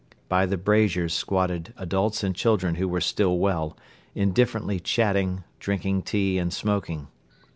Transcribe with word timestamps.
By 0.27 0.47
the 0.47 0.57
braziers 0.57 1.13
squatted 1.13 1.75
adults 1.77 2.23
and 2.23 2.33
children 2.35 2.73
who 2.73 2.87
were 2.87 3.01
still 3.01 3.37
well, 3.37 3.77
indifferently 4.15 4.79
chatting, 4.79 5.43
drinking 5.59 6.01
tea 6.01 6.39
and 6.39 6.51
smoking. 6.51 7.07